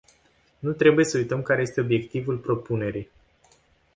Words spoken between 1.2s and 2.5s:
care este obiectivul